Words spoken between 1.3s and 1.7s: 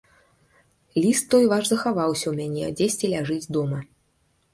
той ваш